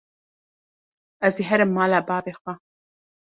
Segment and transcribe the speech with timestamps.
[1.27, 2.53] Ez ê herim mala bavê xwe.